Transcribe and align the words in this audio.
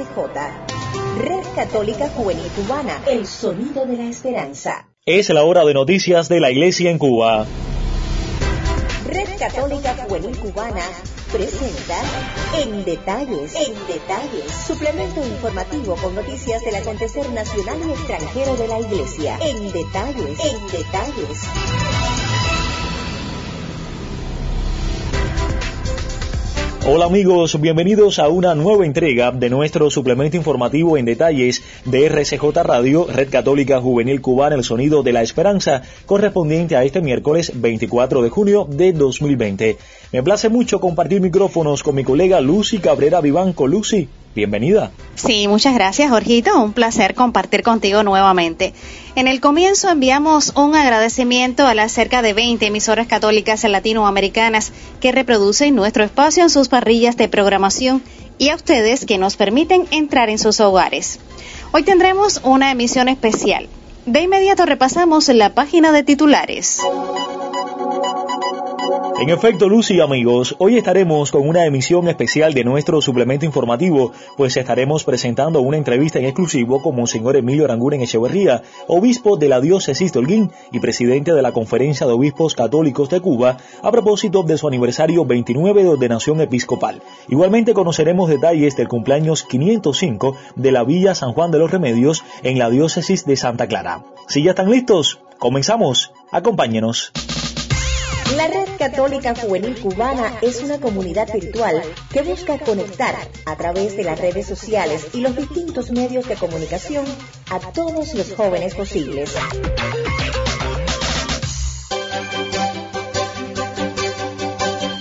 RCJ. 0.00 1.18
Red 1.18 1.44
Católica 1.54 2.08
Juvenil 2.08 2.46
Cubana, 2.56 3.02
el 3.06 3.26
sonido 3.26 3.84
de 3.84 3.96
la 3.96 4.04
esperanza. 4.04 4.88
Es 5.04 5.28
la 5.30 5.44
hora 5.44 5.64
de 5.64 5.74
noticias 5.74 6.28
de 6.28 6.40
la 6.40 6.50
Iglesia 6.50 6.90
en 6.90 6.98
Cuba. 6.98 7.46
Red 9.06 9.38
Católica 9.38 9.96
Juvenil 9.96 10.36
Cubana 10.38 10.84
presenta 11.32 11.96
En 12.56 12.84
Detalles, 12.84 13.54
En 13.54 13.74
Detalles, 13.86 14.52
suplemento 14.66 15.20
informativo 15.26 15.96
con 15.96 16.14
noticias 16.14 16.64
del 16.64 16.76
acontecer 16.76 17.28
nacional 17.30 17.78
y 17.86 17.90
extranjero 17.90 18.56
de 18.56 18.68
la 18.68 18.80
Iglesia. 18.80 19.38
En 19.42 19.72
Detalles, 19.72 20.38
En 20.40 20.66
Detalles. 20.68 22.29
Hola 26.92 27.04
amigos, 27.04 27.60
bienvenidos 27.60 28.18
a 28.18 28.26
una 28.26 28.56
nueva 28.56 28.84
entrega 28.84 29.30
de 29.30 29.48
nuestro 29.48 29.90
suplemento 29.90 30.36
informativo 30.36 30.96
en 30.96 31.04
detalles 31.04 31.62
de 31.84 32.06
RCJ 32.06 32.42
Radio, 32.64 33.06
Red 33.06 33.30
Católica 33.30 33.80
Juvenil 33.80 34.20
Cubana, 34.20 34.56
el 34.56 34.64
sonido 34.64 35.04
de 35.04 35.12
la 35.12 35.22
esperanza, 35.22 35.82
correspondiente 36.04 36.74
a 36.74 36.82
este 36.82 37.00
miércoles 37.00 37.52
24 37.54 38.22
de 38.22 38.28
junio 38.28 38.66
de 38.68 38.92
2020. 38.92 39.78
Me 40.10 40.22
place 40.24 40.48
mucho 40.48 40.80
compartir 40.80 41.20
micrófonos 41.20 41.84
con 41.84 41.94
mi 41.94 42.02
colega 42.02 42.40
Lucy 42.40 42.78
Cabrera 42.78 43.20
Vivanco. 43.20 43.68
Lucy, 43.68 44.08
bienvenida. 44.34 44.90
Sí, 45.14 45.48
muchas 45.48 45.74
gracias, 45.74 46.10
Jorgito. 46.10 46.60
Un 46.62 46.72
placer 46.72 47.14
compartir 47.14 47.62
contigo 47.62 48.02
nuevamente. 48.02 48.72
En 49.16 49.28
el 49.28 49.40
comienzo 49.40 49.90
enviamos 49.90 50.52
un 50.56 50.74
agradecimiento 50.74 51.66
a 51.66 51.74
las 51.74 51.92
cerca 51.92 52.22
de 52.22 52.32
20 52.32 52.66
emisoras 52.66 53.06
católicas 53.06 53.64
latinoamericanas 53.64 54.72
que 55.00 55.12
reproducen 55.12 55.74
nuestro 55.74 56.04
espacio 56.04 56.42
en 56.42 56.50
sus 56.50 56.68
parrillas 56.68 57.16
de 57.16 57.28
programación 57.28 58.02
y 58.38 58.48
a 58.48 58.54
ustedes 58.54 59.04
que 59.04 59.18
nos 59.18 59.36
permiten 59.36 59.84
entrar 59.90 60.30
en 60.30 60.38
sus 60.38 60.60
hogares. 60.60 61.20
Hoy 61.72 61.82
tendremos 61.82 62.40
una 62.42 62.70
emisión 62.70 63.08
especial. 63.08 63.68
De 64.06 64.22
inmediato 64.22 64.64
repasamos 64.64 65.28
la 65.28 65.54
página 65.54 65.92
de 65.92 66.02
titulares. 66.02 66.80
En 69.20 69.28
efecto, 69.28 69.68
Lucy 69.68 69.96
y 69.96 70.00
amigos, 70.00 70.56
hoy 70.56 70.78
estaremos 70.78 71.30
con 71.30 71.46
una 71.46 71.66
emisión 71.66 72.08
especial 72.08 72.54
de 72.54 72.64
nuestro 72.64 73.02
suplemento 73.02 73.44
informativo, 73.44 74.12
pues 74.38 74.56
estaremos 74.56 75.04
presentando 75.04 75.60
una 75.60 75.76
entrevista 75.76 76.18
en 76.18 76.24
exclusivo 76.24 76.80
con 76.80 76.96
Monseñor 76.96 77.36
Emilio 77.36 77.66
Aranguren 77.66 78.00
Echeverría, 78.00 78.62
obispo 78.86 79.36
de 79.36 79.50
la 79.50 79.60
diócesis 79.60 80.14
de 80.14 80.20
Holguín 80.20 80.50
y 80.72 80.80
presidente 80.80 81.34
de 81.34 81.42
la 81.42 81.52
Conferencia 81.52 82.06
de 82.06 82.14
Obispos 82.14 82.54
Católicos 82.54 83.10
de 83.10 83.20
Cuba, 83.20 83.58
a 83.82 83.92
propósito 83.92 84.42
de 84.42 84.56
su 84.56 84.66
aniversario 84.66 85.26
29 85.26 85.82
de 85.82 85.88
ordenación 85.90 86.40
episcopal. 86.40 87.02
Igualmente 87.28 87.74
conoceremos 87.74 88.30
detalles 88.30 88.74
del 88.78 88.88
cumpleaños 88.88 89.42
505 89.42 90.34
de 90.56 90.72
la 90.72 90.82
Villa 90.82 91.14
San 91.14 91.34
Juan 91.34 91.50
de 91.50 91.58
los 91.58 91.70
Remedios 91.70 92.24
en 92.42 92.58
la 92.58 92.70
diócesis 92.70 93.26
de 93.26 93.36
Santa 93.36 93.66
Clara. 93.66 94.02
Si 94.28 94.42
ya 94.42 94.52
están 94.52 94.70
listos, 94.70 95.20
comenzamos. 95.38 96.10
Acompáñenos. 96.32 97.12
La 98.36 98.46
Red 98.46 98.68
Católica 98.78 99.34
Juvenil 99.34 99.74
Cubana 99.80 100.38
es 100.40 100.62
una 100.62 100.78
comunidad 100.78 101.32
virtual 101.32 101.82
que 102.12 102.22
busca 102.22 102.58
conectar 102.58 103.16
a 103.44 103.56
través 103.56 103.96
de 103.96 104.04
las 104.04 104.20
redes 104.20 104.46
sociales 104.46 105.08
y 105.12 105.20
los 105.20 105.34
distintos 105.34 105.90
medios 105.90 106.28
de 106.28 106.36
comunicación 106.36 107.04
a 107.50 107.58
todos 107.58 108.14
los 108.14 108.32
jóvenes 108.34 108.74
posibles. 108.76 109.34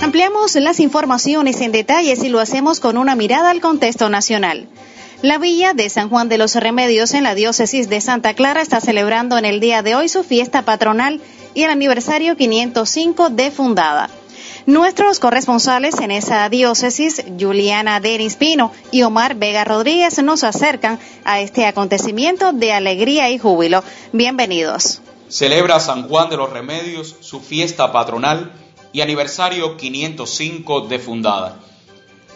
Ampliamos 0.02 0.55
las 0.55 0.80
informaciones 0.80 1.61
en 1.61 1.72
detalles 1.72 2.23
y 2.23 2.30
lo 2.30 2.39
hacemos 2.39 2.79
con 2.79 2.97
una 2.97 3.16
mirada 3.16 3.51
al 3.51 3.62
contexto 3.62 4.09
nacional. 4.09 4.68
La 5.22 5.38
villa 5.38 5.74
de 5.74 5.90
San 5.90 6.07
Juan 6.07 6.30
de 6.30 6.38
los 6.38 6.56
Remedios 6.56 7.13
en 7.13 7.24
la 7.24 7.35
diócesis 7.35 7.90
de 7.90 8.00
Santa 8.00 8.35
Clara 8.35 8.62
está 8.62 8.80
celebrando 8.80 9.38
en 9.38 9.44
el 9.44 9.59
día 9.59 9.81
de 9.81 9.94
hoy 9.94 10.07
su 10.07 10.24
fiesta 10.24 10.62
patronal 10.62 11.19
y 11.53 11.63
el 11.63 11.72
aniversario 11.72 12.38
505 12.38 13.30
de 13.30 13.52
fundada. 13.52 14.09
Nuestros 14.66 15.19
corresponsales 15.19 16.00
en 16.00 16.12
esa 16.12 16.47
diócesis, 16.47 17.22
Juliana 17.38 18.00
Denis 18.00 18.38
Pino 18.38 18.72
y 18.91 19.02
Omar 19.02 19.35
Vega 19.35 19.66
Rodríguez, 19.66 20.24
nos 20.24 20.46
acercan 20.46 21.00
a 21.25 21.41
este 21.41 21.66
acontecimiento 21.66 22.53
de 22.53 22.72
alegría 22.72 23.30
y 23.30 23.38
júbilo. 23.38 23.84
Bienvenidos. 24.13 25.01
Celebra 25.28 25.81
San 25.81 26.07
Juan 26.07 26.30
de 26.30 26.38
los 26.38 26.50
Remedios 26.50 27.18
su 27.19 27.41
fiesta 27.41 27.91
patronal 27.91 28.53
y 28.94 29.01
aniversario 29.01 29.75
505 29.75 30.88
de 30.88 31.00
fundada. 31.00 31.59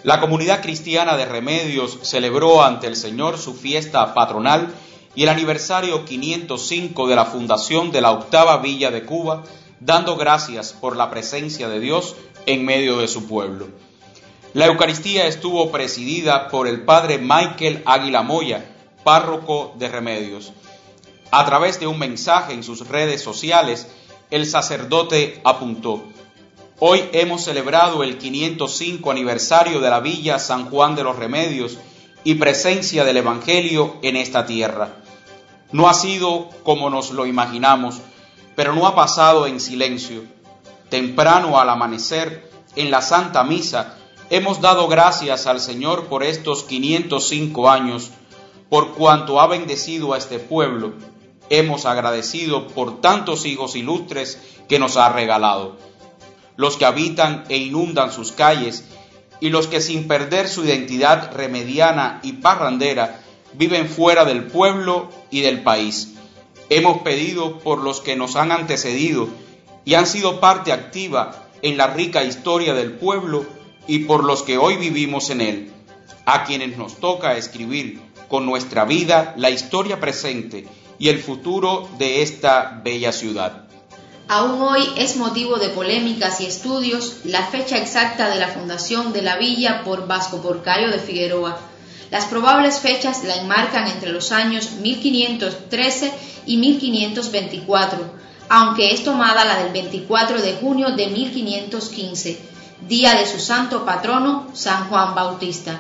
La 0.03 0.19
comunidad 0.19 0.61
cristiana 0.61 1.15
de 1.15 1.25
Remedios 1.25 1.99
celebró 2.01 2.61
ante 2.61 2.87
el 2.87 2.97
Señor 2.97 3.37
su 3.37 3.53
fiesta 3.53 4.13
patronal 4.13 4.73
y 5.15 5.23
el 5.23 5.29
aniversario 5.29 6.03
505 6.03 7.07
de 7.07 7.15
la 7.15 7.23
fundación 7.23 7.89
de 7.91 8.01
la 8.01 8.11
octava 8.11 8.57
villa 8.57 8.91
de 8.91 9.05
Cuba, 9.05 9.43
dando 9.79 10.17
gracias 10.17 10.73
por 10.73 10.97
la 10.97 11.09
presencia 11.09 11.69
de 11.69 11.79
Dios 11.79 12.17
en 12.45 12.65
medio 12.65 12.97
de 12.97 13.07
su 13.07 13.27
pueblo. 13.27 13.69
La 14.53 14.65
Eucaristía 14.65 15.25
estuvo 15.25 15.71
presidida 15.71 16.49
por 16.49 16.67
el 16.67 16.81
padre 16.81 17.17
Michael 17.17 17.81
Águila 17.85 18.23
Moya, 18.23 18.65
párroco 19.05 19.73
de 19.77 19.87
Remedios. 19.87 20.51
A 21.31 21.45
través 21.45 21.79
de 21.79 21.87
un 21.87 21.97
mensaje 21.97 22.51
en 22.51 22.63
sus 22.63 22.89
redes 22.89 23.21
sociales, 23.21 23.87
el 24.31 24.45
sacerdote 24.47 25.39
apuntó, 25.45 26.03
Hoy 26.79 27.07
hemos 27.13 27.44
celebrado 27.44 28.03
el 28.03 28.17
505 28.17 29.11
aniversario 29.11 29.79
de 29.79 29.89
la 29.91 30.00
Villa 30.00 30.39
San 30.39 30.69
Juan 30.69 30.95
de 30.95 31.03
los 31.03 31.16
Remedios 31.16 31.78
y 32.23 32.35
presencia 32.35 33.06
del 33.06 33.17
Evangelio 33.17 33.97
en 34.01 34.16
esta 34.16 34.47
tierra. 34.47 34.95
No 35.72 35.88
ha 35.88 35.94
sido 35.94 36.50
como 36.63 36.89
nos 36.89 37.12
lo 37.12 37.28
imaginamos, 37.28 38.01
pero 38.56 38.73
no 38.73 38.88
ha 38.88 38.95
pasado 38.95 39.45
en 39.45 39.59
silencio. 39.59 40.23
Temprano 40.89 41.59
al 41.59 41.69
amanecer, 41.69 42.50
en 42.75 42.89
la 42.89 43.03
Santa 43.03 43.44
Misa, 43.44 43.95
hemos 44.31 44.59
dado 44.59 44.88
gracias 44.88 45.45
al 45.45 45.59
Señor 45.59 46.07
por 46.07 46.23
estos 46.23 46.63
505 46.63 47.69
años, 47.69 48.09
por 48.69 48.95
cuanto 48.95 49.39
ha 49.39 49.45
bendecido 49.45 50.13
a 50.13 50.17
este 50.17 50.39
pueblo. 50.39 50.94
Hemos 51.51 51.85
agradecido 51.85 52.67
por 52.67 53.00
tantos 53.00 53.45
hijos 53.45 53.75
ilustres 53.75 54.39
que 54.67 54.79
nos 54.79 54.97
ha 54.97 55.09
regalado. 55.09 55.78
Los 56.55 56.77
que 56.77 56.85
habitan 56.85 57.45
e 57.49 57.57
inundan 57.57 58.11
sus 58.11 58.31
calles 58.31 58.83
y 59.39 59.49
los 59.49 59.67
que 59.67 59.81
sin 59.81 60.07
perder 60.07 60.47
su 60.47 60.63
identidad 60.63 61.33
remediana 61.33 62.19
y 62.23 62.33
parrandera 62.33 63.19
viven 63.53 63.87
fuera 63.87 64.25
del 64.25 64.45
pueblo 64.45 65.09
y 65.31 65.41
del 65.41 65.63
país. 65.63 66.13
Hemos 66.69 67.01
pedido 67.01 67.59
por 67.59 67.79
los 67.79 68.01
que 68.01 68.15
nos 68.15 68.35
han 68.35 68.51
antecedido 68.51 69.27
y 69.85 69.95
han 69.95 70.07
sido 70.07 70.39
parte 70.39 70.71
activa 70.71 71.49
en 71.61 71.77
la 71.77 71.87
rica 71.87 72.23
historia 72.23 72.73
del 72.73 72.93
pueblo 72.93 73.45
y 73.87 73.99
por 73.99 74.23
los 74.23 74.43
que 74.43 74.57
hoy 74.57 74.77
vivimos 74.77 75.29
en 75.29 75.41
él, 75.41 75.71
a 76.25 76.45
quienes 76.45 76.77
nos 76.77 76.99
toca 76.99 77.37
escribir 77.37 77.99
con 78.29 78.45
nuestra 78.45 78.85
vida 78.85 79.33
la 79.37 79.49
historia 79.49 79.99
presente 79.99 80.65
y 80.99 81.09
el 81.09 81.19
futuro 81.19 81.89
de 81.97 82.21
esta 82.21 82.81
bella 82.83 83.11
ciudad. 83.11 83.62
Aún 84.28 84.61
hoy 84.61 84.88
es 84.97 85.17
motivo 85.17 85.57
de 85.57 85.69
polémicas 85.69 86.39
y 86.41 86.45
estudios 86.45 87.17
la 87.25 87.45
fecha 87.47 87.78
exacta 87.78 88.29
de 88.29 88.39
la 88.39 88.47
fundación 88.47 89.13
de 89.13 89.22
la 89.22 89.38
villa 89.38 89.84
por 89.84 90.07
Vasco 90.07 90.41
Porcayo 90.41 90.89
de 90.89 91.00
Figueroa, 91.00 91.59
las 92.13 92.25
probables 92.25 92.79
fechas 92.79 93.23
la 93.23 93.38
enmarcan 93.38 93.88
entre 93.88 94.12
los 94.12 94.31
años 94.31 94.73
1513 94.73 96.13
y 96.45 96.57
1524, 96.57 98.00
aunque 98.50 98.94
es 98.94 99.03
tomada 99.03 99.44
la 99.45 99.63
del 99.63 99.74
24 99.74 100.39
de 100.39 100.53
junio 100.53 100.92
de 100.92 101.07
1515, 101.07 102.39
día 102.88 103.15
de 103.15 103.25
su 103.25 103.39
santo 103.39 103.83
patrono, 103.83 104.47
San 104.53 104.89
Juan 104.89 105.15
Bautista. 105.15 105.80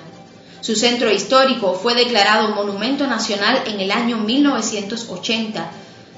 Su 0.61 0.75
centro 0.75 1.11
histórico 1.11 1.75
fue 1.75 1.93
declarado 1.93 2.55
Monumento 2.55 3.05
Nacional 3.05 3.61
en 3.67 3.79
el 3.79 3.91
año 3.91 4.17
1980, 4.17 5.71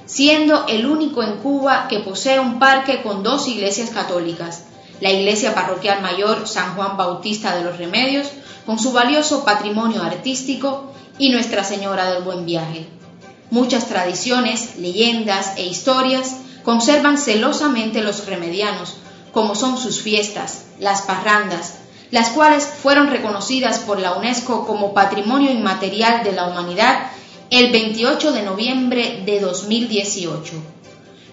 siendo 0.06 0.66
el 0.68 0.86
único 0.86 1.22
en 1.22 1.36
Cuba 1.38 1.88
que 1.88 2.00
posee 2.00 2.40
un 2.40 2.58
parque 2.58 3.02
con 3.02 3.22
dos 3.22 3.48
iglesias 3.48 3.90
católicas, 3.90 4.64
la 5.00 5.10
Iglesia 5.10 5.54
Parroquial 5.54 6.00
Mayor 6.00 6.48
San 6.48 6.74
Juan 6.74 6.96
Bautista 6.96 7.54
de 7.56 7.64
los 7.64 7.76
Remedios, 7.76 8.28
con 8.64 8.78
su 8.78 8.92
valioso 8.92 9.44
patrimonio 9.44 10.02
artístico 10.02 10.92
y 11.18 11.30
Nuestra 11.30 11.64
Señora 11.64 12.10
del 12.10 12.22
Buen 12.22 12.46
Viaje. 12.46 12.86
Muchas 13.50 13.86
tradiciones, 13.86 14.76
leyendas 14.78 15.56
e 15.56 15.66
historias 15.66 16.36
conservan 16.64 17.18
celosamente 17.18 18.02
los 18.02 18.26
remedianos, 18.26 18.96
como 19.32 19.54
son 19.54 19.78
sus 19.78 20.00
fiestas, 20.00 20.64
las 20.80 21.02
parrandas, 21.02 21.74
las 22.10 22.30
cuales 22.30 22.66
fueron 22.66 23.08
reconocidas 23.08 23.80
por 23.80 24.00
la 24.00 24.12
UNESCO 24.12 24.66
como 24.66 24.94
Patrimonio 24.94 25.50
Inmaterial 25.50 26.24
de 26.24 26.32
la 26.32 26.46
Humanidad 26.46 27.10
el 27.50 27.70
28 27.70 28.32
de 28.32 28.42
noviembre 28.42 29.22
de 29.24 29.40
2018. 29.40 30.52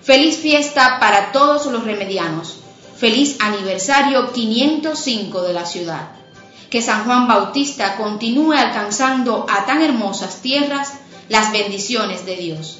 Feliz 0.02 0.38
fiesta 0.38 1.00
para 1.00 1.32
todos 1.32 1.66
los 1.68 1.84
remedianos. 1.84 2.58
Feliz 2.98 3.38
aniversario 3.40 4.32
505 4.32 5.42
de 5.42 5.54
la 5.54 5.66
ciudad. 5.66 6.10
que 6.70 6.82
San 6.82 7.06
Juan 7.06 7.28
Bautista 7.28 7.98
continúe 7.98 8.54
alcanzando 8.54 9.46
a 9.48 9.68
tan 9.68 9.84
hermosas 9.84 10.42
tierras 10.42 10.94
las 11.30 11.52
bendiciones 11.52 12.26
de 12.26 12.36
Dios. 12.36 12.80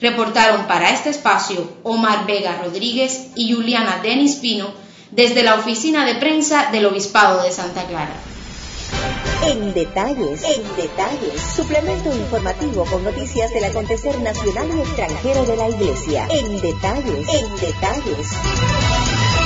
Reportaron 0.00 0.68
para 0.68 0.90
este 0.90 1.10
espacio 1.10 1.68
Omar 1.82 2.26
Vega 2.26 2.60
Rodríguez 2.62 3.30
y 3.34 3.52
Juliana 3.52 3.98
Denis 4.04 4.36
Pino 4.36 4.68
desde 5.10 5.42
la 5.42 5.56
oficina 5.56 6.04
de 6.04 6.14
prensa 6.14 6.70
del 6.70 6.86
Obispado 6.86 7.42
de 7.42 7.50
Santa 7.50 7.84
Clara. 7.88 8.14
En 9.48 9.72
detalles, 9.72 10.44
en 10.44 10.76
detalles, 10.76 11.40
suplemento 11.56 12.14
informativo 12.14 12.84
con 12.84 13.02
noticias 13.02 13.50
del 13.50 13.64
acontecer 13.64 14.20
nacional 14.20 14.68
y 14.76 14.80
extranjero 14.80 15.46
de 15.46 15.56
la 15.56 15.70
Iglesia. 15.70 16.28
En 16.30 16.60
detalles, 16.60 17.28
en 17.32 17.56
detalles. 17.56 19.37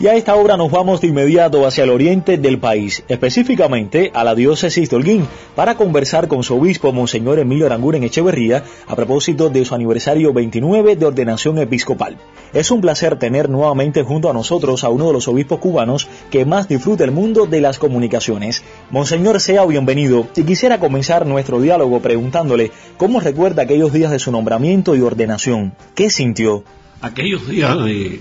Y 0.00 0.06
a 0.06 0.14
esta 0.14 0.36
hora 0.36 0.56
nos 0.56 0.70
vamos 0.70 1.00
de 1.00 1.08
inmediato 1.08 1.66
hacia 1.66 1.82
el 1.82 1.90
oriente 1.90 2.38
del 2.38 2.60
país, 2.60 3.02
específicamente 3.08 4.12
a 4.14 4.22
la 4.22 4.36
diócesis 4.36 4.88
de 4.88 4.94
Holguín, 4.94 5.26
para 5.56 5.74
conversar 5.74 6.28
con 6.28 6.44
su 6.44 6.56
obispo, 6.56 6.92
Monseñor 6.92 7.40
Emilio 7.40 7.66
Aranguren 7.66 8.04
Echeverría, 8.04 8.62
a 8.86 8.94
propósito 8.94 9.50
de 9.50 9.64
su 9.64 9.74
aniversario 9.74 10.32
29 10.32 10.94
de 10.94 11.04
ordenación 11.04 11.58
episcopal. 11.58 12.16
Es 12.52 12.70
un 12.70 12.80
placer 12.80 13.18
tener 13.18 13.50
nuevamente 13.50 14.04
junto 14.04 14.30
a 14.30 14.32
nosotros 14.32 14.84
a 14.84 14.88
uno 14.88 15.08
de 15.08 15.14
los 15.14 15.26
obispos 15.26 15.58
cubanos 15.58 16.08
que 16.30 16.44
más 16.44 16.68
disfruta 16.68 17.02
el 17.02 17.10
mundo 17.10 17.46
de 17.46 17.60
las 17.60 17.80
comunicaciones. 17.80 18.62
Monseñor, 18.90 19.40
sea 19.40 19.64
bienvenido. 19.66 20.28
Y 20.36 20.44
quisiera 20.44 20.78
comenzar 20.78 21.26
nuestro 21.26 21.60
diálogo 21.60 21.98
preguntándole 21.98 22.70
cómo 22.98 23.18
recuerda 23.18 23.64
aquellos 23.64 23.92
días 23.92 24.12
de 24.12 24.20
su 24.20 24.30
nombramiento 24.30 24.94
y 24.94 25.00
ordenación. 25.00 25.74
¿Qué 25.96 26.08
sintió? 26.08 26.62
Aquellos 27.00 27.48
días 27.48 27.76
de 27.84 28.20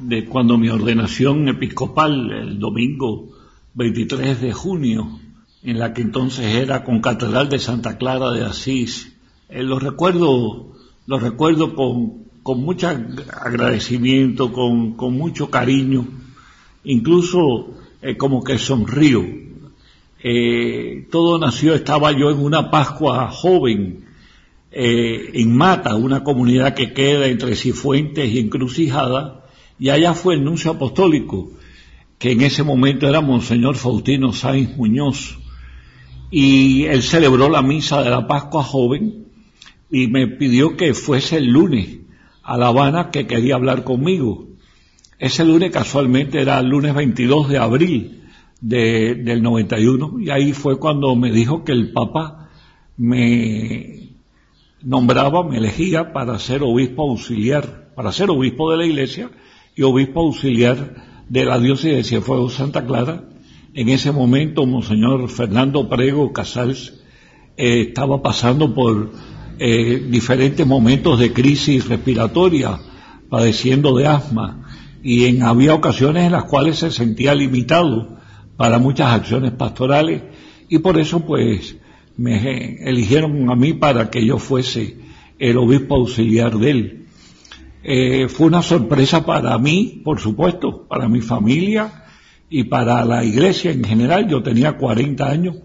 de 0.00 0.24
cuando 0.26 0.58
mi 0.58 0.68
ordenación 0.68 1.48
episcopal, 1.48 2.30
el 2.32 2.58
domingo 2.58 3.28
23 3.74 4.40
de 4.40 4.52
junio, 4.52 5.20
en 5.62 5.78
la 5.78 5.94
que 5.94 6.02
entonces 6.02 6.54
era 6.54 6.84
con 6.84 7.00
Catedral 7.00 7.48
de 7.48 7.58
Santa 7.58 7.96
Clara 7.96 8.30
de 8.30 8.44
Asís. 8.44 9.16
Eh, 9.48 9.62
lo 9.62 9.78
recuerdo, 9.78 10.74
lo 11.06 11.18
recuerdo 11.18 11.74
con, 11.74 12.24
con 12.42 12.62
mucho 12.62 12.88
agradecimiento, 12.88 14.52
con, 14.52 14.92
con 14.94 15.16
mucho 15.16 15.50
cariño, 15.50 16.06
incluso 16.84 17.74
eh, 18.02 18.16
como 18.16 18.44
que 18.44 18.58
sonrío. 18.58 19.24
Eh, 20.22 21.06
todo 21.10 21.38
nació, 21.38 21.74
estaba 21.74 22.12
yo 22.12 22.30
en 22.30 22.38
una 22.38 22.70
Pascua 22.70 23.28
joven, 23.30 24.04
en 24.76 25.56
Mata, 25.56 25.94
una 25.94 26.24
comunidad 26.24 26.74
que 26.74 26.92
queda 26.92 27.28
entre 27.28 27.54
Cifuentes 27.54 28.28
y 28.28 28.40
Encrucijada, 28.40 29.43
y 29.78 29.90
allá 29.90 30.14
fue 30.14 30.34
el 30.34 30.44
nuncio 30.44 30.72
apostólico, 30.72 31.50
que 32.18 32.32
en 32.32 32.42
ese 32.42 32.62
momento 32.62 33.08
era 33.08 33.20
Monseñor 33.20 33.76
Faustino 33.76 34.32
Sáenz 34.32 34.76
Muñoz, 34.76 35.38
y 36.30 36.84
él 36.84 37.02
celebró 37.02 37.48
la 37.48 37.62
misa 37.62 38.02
de 38.02 38.10
la 38.10 38.26
Pascua 38.26 38.62
joven 38.62 39.26
y 39.90 40.08
me 40.08 40.26
pidió 40.26 40.76
que 40.76 40.94
fuese 40.94 41.36
el 41.36 41.46
lunes 41.46 41.98
a 42.42 42.56
La 42.56 42.68
Habana 42.68 43.10
que 43.10 43.26
quería 43.26 43.54
hablar 43.54 43.84
conmigo. 43.84 44.48
Ese 45.18 45.44
lunes 45.44 45.70
casualmente 45.70 46.40
era 46.40 46.58
el 46.58 46.66
lunes 46.66 46.94
22 46.94 47.48
de 47.48 47.58
abril 47.58 48.22
de, 48.60 49.14
del 49.14 49.42
91 49.42 50.20
y 50.20 50.30
ahí 50.30 50.52
fue 50.52 50.78
cuando 50.78 51.14
me 51.14 51.30
dijo 51.30 51.62
que 51.62 51.72
el 51.72 51.92
Papa 51.92 52.50
me 52.96 54.10
nombraba, 54.82 55.48
me 55.48 55.58
elegía 55.58 56.12
para 56.12 56.38
ser 56.38 56.62
obispo 56.62 57.08
auxiliar, 57.08 57.92
para 57.94 58.10
ser 58.10 58.30
obispo 58.30 58.70
de 58.72 58.76
la 58.78 58.86
iglesia 58.86 59.30
y 59.74 59.82
obispo 59.82 60.20
auxiliar 60.20 61.24
de 61.28 61.44
la 61.44 61.58
diócesis 61.58 61.96
de 61.96 62.04
Cienfuegos 62.04 62.54
Santa 62.54 62.84
Clara. 62.86 63.24
En 63.74 63.88
ese 63.88 64.12
momento, 64.12 64.66
Monseñor 64.66 65.28
Fernando 65.28 65.88
Prego 65.88 66.32
Casals 66.32 67.02
eh, 67.56 67.86
estaba 67.88 68.22
pasando 68.22 68.72
por 68.72 69.10
eh, 69.58 70.06
diferentes 70.08 70.66
momentos 70.66 71.18
de 71.18 71.32
crisis 71.32 71.88
respiratoria, 71.88 72.78
padeciendo 73.28 73.96
de 73.96 74.06
asma, 74.06 74.68
y 75.02 75.24
en, 75.24 75.42
había 75.42 75.74
ocasiones 75.74 76.24
en 76.24 76.32
las 76.32 76.44
cuales 76.44 76.78
se 76.78 76.90
sentía 76.90 77.34
limitado 77.34 78.16
para 78.56 78.78
muchas 78.78 79.12
acciones 79.12 79.52
pastorales, 79.52 80.22
y 80.68 80.78
por 80.78 80.98
eso 80.98 81.20
pues 81.20 81.76
me 82.16 82.76
eligieron 82.88 83.50
a 83.50 83.56
mí 83.56 83.72
para 83.72 84.10
que 84.10 84.24
yo 84.24 84.38
fuese 84.38 84.98
el 85.38 85.56
obispo 85.56 85.96
auxiliar 85.96 86.58
de 86.58 86.70
él. 86.70 87.03
Eh, 87.86 88.28
fue 88.28 88.46
una 88.46 88.62
sorpresa 88.62 89.26
para 89.26 89.58
mí, 89.58 90.00
por 90.02 90.18
supuesto, 90.18 90.86
para 90.88 91.06
mi 91.06 91.20
familia 91.20 92.04
y 92.48 92.64
para 92.64 93.04
la 93.04 93.22
iglesia 93.22 93.72
en 93.72 93.84
general. 93.84 94.26
Yo 94.26 94.42
tenía 94.42 94.78
40 94.78 95.28
años. 95.28 95.56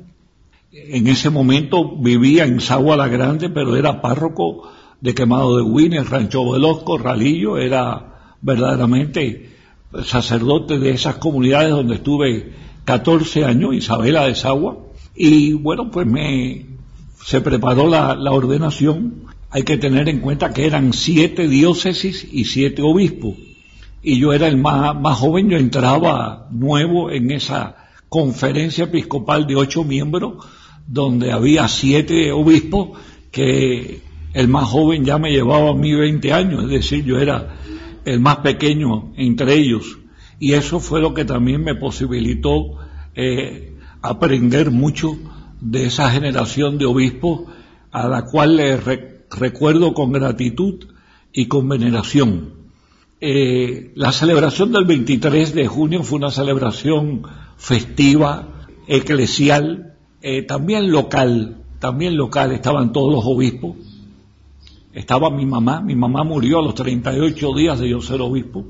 En 0.71 1.07
ese 1.07 1.29
momento 1.29 1.95
vivía 1.95 2.43
en 2.43 2.59
Sagua 2.59 2.97
la 2.97 3.07
Grande, 3.07 3.49
pero 3.49 3.77
era 3.77 4.01
párroco 4.01 4.69
de 4.99 5.15
Quemado 5.15 5.57
de 5.57 5.63
Guines, 5.63 6.09
Rancho 6.09 6.51
Velosco, 6.51 6.97
Ralillo, 6.97 7.57
era 7.57 8.33
verdaderamente 8.41 9.51
sacerdote 10.03 10.77
de 10.77 10.91
esas 10.91 11.15
comunidades 11.15 11.71
donde 11.71 11.95
estuve 11.95 12.53
14 12.83 13.45
años, 13.45 13.73
Isabela 13.73 14.25
de 14.25 14.35
Sagua, 14.35 14.77
y 15.15 15.53
bueno, 15.53 15.89
pues 15.89 16.05
me, 16.05 16.65
se 17.23 17.39
preparó 17.39 17.87
la, 17.87 18.13
la 18.15 18.31
ordenación 18.31 19.28
hay 19.51 19.63
que 19.63 19.77
tener 19.77 20.09
en 20.09 20.19
cuenta 20.19 20.53
que 20.53 20.65
eran 20.65 20.93
siete 20.93 21.47
diócesis 21.47 22.27
y 22.31 22.45
siete 22.45 22.81
obispos. 22.81 23.35
Y 24.01 24.19
yo 24.19 24.31
era 24.31 24.47
el 24.47 24.57
más, 24.57 24.99
más 24.99 25.17
joven, 25.17 25.49
yo 25.49 25.57
entraba 25.57 26.47
nuevo 26.51 27.11
en 27.11 27.31
esa 27.31 27.75
conferencia 28.07 28.85
episcopal 28.85 29.47
de 29.47 29.55
ocho 29.55 29.83
miembros, 29.83 30.45
donde 30.87 31.31
había 31.31 31.67
siete 31.67 32.31
obispos, 32.31 32.97
que 33.31 34.01
el 34.33 34.47
más 34.47 34.67
joven 34.67 35.05
ya 35.05 35.17
me 35.17 35.31
llevaba 35.31 35.71
a 35.71 35.75
mí 35.75 35.93
20 35.93 36.33
años, 36.33 36.63
es 36.63 36.69
decir, 36.69 37.03
yo 37.03 37.19
era 37.19 37.55
el 38.05 38.19
más 38.19 38.37
pequeño 38.37 39.13
entre 39.17 39.55
ellos. 39.55 39.99
Y 40.39 40.53
eso 40.53 40.79
fue 40.79 41.01
lo 41.01 41.13
que 41.13 41.25
también 41.25 41.63
me 41.63 41.75
posibilitó 41.75 42.77
eh, 43.15 43.75
aprender 44.01 44.71
mucho 44.71 45.17
de 45.59 45.87
esa 45.87 46.09
generación 46.09 46.77
de 46.77 46.85
obispos 46.85 47.41
a 47.91 48.07
la 48.07 48.23
cual 48.23 48.55
le 48.55 48.77
recuerdo 49.29 49.93
con 49.93 50.11
gratitud 50.11 50.85
y 51.33 51.45
con 51.45 51.67
veneración. 51.69 52.53
Eh, 53.21 53.91
la 53.95 54.11
celebración 54.11 54.71
del 54.71 54.85
23 54.85 55.53
de 55.53 55.67
junio 55.67 56.03
fue 56.03 56.19
una 56.19 56.31
celebración 56.31 57.23
festiva, 57.57 58.67
eclesial, 58.87 59.95
eh, 60.21 60.43
también 60.43 60.91
local, 60.91 61.63
también 61.79 62.15
local, 62.15 62.51
estaban 62.51 62.93
todos 62.93 63.11
los 63.11 63.25
obispos, 63.25 63.75
estaba 64.93 65.29
mi 65.29 65.45
mamá, 65.45 65.81
mi 65.81 65.95
mamá 65.95 66.23
murió 66.23 66.59
a 66.59 66.63
los 66.63 66.75
38 66.75 67.53
días 67.55 67.79
de 67.79 67.89
yo 67.89 68.01
ser 68.01 68.21
obispo. 68.21 68.65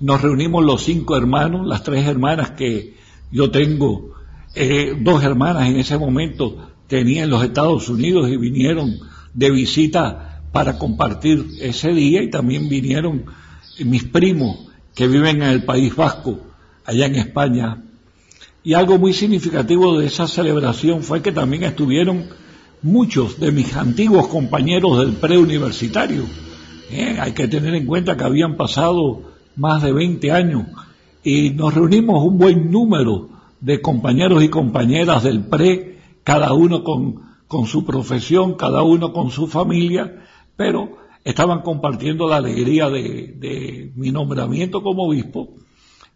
Nos 0.00 0.22
reunimos 0.22 0.64
los 0.64 0.82
cinco 0.82 1.16
hermanos, 1.16 1.66
las 1.66 1.82
tres 1.82 2.06
hermanas 2.06 2.52
que 2.52 2.94
yo 3.32 3.50
tengo, 3.50 4.12
eh, 4.54 4.96
dos 5.00 5.24
hermanas 5.24 5.68
en 5.68 5.76
ese 5.76 5.98
momento 5.98 6.67
tenía 6.88 7.24
en 7.24 7.30
los 7.30 7.44
Estados 7.44 7.88
Unidos 7.88 8.28
y 8.28 8.36
vinieron 8.36 8.98
de 9.34 9.50
visita 9.50 10.40
para 10.50 10.78
compartir 10.78 11.46
ese 11.60 11.92
día 11.92 12.22
y 12.22 12.30
también 12.30 12.68
vinieron 12.68 13.26
mis 13.78 14.04
primos 14.04 14.66
que 14.94 15.06
viven 15.06 15.42
en 15.42 15.50
el 15.50 15.64
País 15.64 15.94
Vasco, 15.94 16.40
allá 16.84 17.06
en 17.06 17.14
España. 17.16 17.84
Y 18.64 18.74
algo 18.74 18.98
muy 18.98 19.12
significativo 19.12 19.98
de 19.98 20.06
esa 20.06 20.26
celebración 20.26 21.02
fue 21.02 21.22
que 21.22 21.30
también 21.30 21.62
estuvieron 21.62 22.24
muchos 22.82 23.38
de 23.38 23.52
mis 23.52 23.76
antiguos 23.76 24.26
compañeros 24.28 24.98
del 24.98 25.12
preuniversitario. 25.12 26.24
Eh, 26.90 27.18
hay 27.20 27.32
que 27.32 27.48
tener 27.48 27.74
en 27.74 27.86
cuenta 27.86 28.16
que 28.16 28.24
habían 28.24 28.56
pasado 28.56 29.22
más 29.56 29.82
de 29.82 29.92
20 29.92 30.32
años 30.32 30.64
y 31.22 31.50
nos 31.50 31.74
reunimos 31.74 32.24
un 32.24 32.38
buen 32.38 32.70
número 32.70 33.28
de 33.60 33.80
compañeros 33.80 34.42
y 34.42 34.48
compañeras 34.48 35.22
del 35.24 35.40
pre 35.40 35.97
cada 36.28 36.52
uno 36.52 36.84
con, 36.84 37.66
su 37.66 37.86
profesión, 37.86 38.52
cada 38.56 38.82
uno 38.82 39.14
con 39.14 39.30
su 39.30 39.46
familia, 39.46 40.26
pero 40.56 40.98
estaban 41.24 41.62
compartiendo 41.62 42.28
la 42.28 42.36
alegría 42.36 42.90
de, 42.90 43.92
mi 43.96 44.10
nombramiento 44.10 44.82
como 44.82 45.04
obispo 45.04 45.54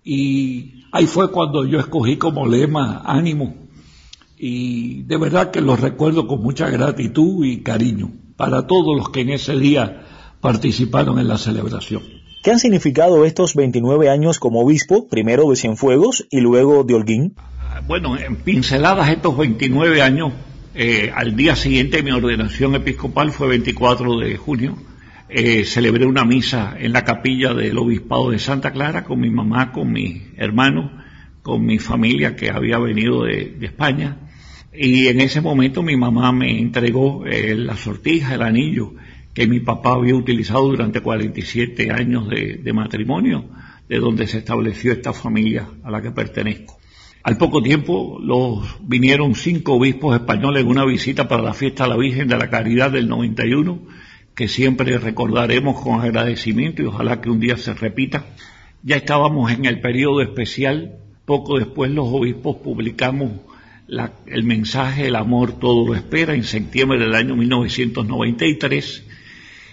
y 0.05 0.83
ahí 0.93 1.07
fue 1.07 1.31
cuando 1.31 1.65
yo 1.65 1.79
escogí 1.79 2.19
como 2.19 2.47
lema 2.47 3.01
ánimo 3.07 3.55
y 4.37 5.05
de 5.05 5.17
verdad 5.17 5.51
que 5.51 5.63
lo 5.63 5.77
recuerdo 5.77 6.27
con 6.27 6.43
mucha 6.43 6.69
gratitud 6.69 7.47
y 7.47 7.63
cariño 7.63 8.11
para 8.37 8.67
todos 8.67 8.95
los 8.95 9.09
que 9.09 9.23
en 9.23 9.31
ese 9.31 9.59
día 9.59 10.03
participaron 10.43 11.21
en 11.21 11.29
la 11.29 11.39
celebración. 11.39 12.03
¿Qué 12.43 12.51
han 12.51 12.59
significado 12.59 13.25
estos 13.25 13.55
29 13.55 14.11
años 14.11 14.41
como 14.41 14.61
obispo, 14.61 15.09
primero 15.09 15.49
de 15.49 15.57
Cienfuegos 15.57 16.27
y 16.31 16.41
luego 16.41 16.85
de 16.85 16.97
Holguín? 16.97 17.35
Bueno, 17.87 18.17
en 18.19 18.37
pinceladas 18.37 19.11
estos 19.11 19.37
29 19.37 20.03
años, 20.03 20.33
eh, 20.75 21.11
al 21.15 21.37
día 21.37 21.57
siguiente 21.57 21.99
de 21.99 22.03
mi 22.03 22.11
ordenación 22.11 22.75
episcopal 22.75 23.33
fue 23.33 23.49
24 23.49 24.19
de 24.19 24.37
junio, 24.37 24.77
eh, 25.29 25.65
celebré 25.65 26.07
una 26.07 26.25
misa 26.25 26.77
en 26.79 26.93
la 26.93 27.05
capilla 27.05 27.55
del 27.55 27.79
Obispado 27.79 28.31
de 28.31 28.39
Santa 28.39 28.71
Clara 28.73 29.05
con 29.05 29.21
mi 29.21 29.31
mamá, 29.31 29.73
con 29.73 29.91
mi 29.91 30.29
hermano, 30.37 30.93
con 31.43 31.65
mi 31.65 31.79
familia 31.79 32.37
que 32.37 32.51
había 32.51 32.79
venido 32.79 33.25
de, 33.25 33.57
España. 33.63 34.19
Y 34.73 35.09
en 35.09 35.21
ese 35.21 35.41
momento 35.41 35.83
mi 35.83 35.97
mamá 35.97 36.33
me 36.33 36.59
entregó 36.59 37.27
eh, 37.27 37.55
la 37.57 37.77
sortija, 37.77 38.35
el 38.35 38.43
anillo 38.43 38.95
que 39.35 39.47
mi 39.47 39.61
papá 39.61 39.95
había 39.95 40.15
utilizado 40.15 40.69
durante 40.69 41.01
47 41.01 41.91
años 41.91 42.29
de, 42.29 42.61
de 42.63 42.73
matrimonio, 42.73 43.49
de 43.89 43.99
donde 43.99 44.27
se 44.27 44.39
estableció 44.39 44.93
esta 44.93 45.13
familia 45.13 45.69
a 45.83 45.91
la 45.91 46.03
que 46.03 46.11
pertenezco. 46.11 46.82
Al 47.23 47.37
poco 47.37 47.63
tiempo 47.63 48.19
los 48.21 48.77
vinieron 48.81 49.35
cinco 49.35 49.75
obispos 49.75 50.17
españoles 50.17 50.63
en 50.63 50.69
una 50.69 50.85
visita 50.85 51.29
para 51.29 51.43
la 51.43 51.55
fiesta 51.55 51.85
a 51.85 51.89
la 51.89 51.97
Virgen 51.97 52.27
de 52.27 52.37
la 52.37 52.51
Caridad 52.51 52.91
del 52.91 53.09
91 53.09 53.81
que 54.35 54.49
siempre 54.49 54.99
recordaremos 54.99 55.81
con 55.81 56.01
agradecimiento 56.01 56.83
y 56.83 56.87
ojalá 56.87 57.21
que 57.21 57.31
un 57.31 57.39
día 57.39 57.57
se 57.57 57.75
repita. 57.75 58.27
Ya 58.83 58.97
estábamos 58.97 59.53
en 59.53 59.67
el 59.67 59.81
periodo 59.81 60.21
especial, 60.23 60.97
poco 61.25 61.59
después 61.59 61.91
los 61.91 62.07
obispos 62.09 62.57
publicamos 62.57 63.33
el 64.27 64.45
mensaje 64.45 65.09
El 65.09 65.17
amor 65.17 65.59
todo 65.59 65.87
lo 65.87 65.95
espera 65.95 66.35
en 66.35 66.45
septiembre 66.45 66.99
del 66.99 67.15
año 67.15 67.37
1993 67.37 69.05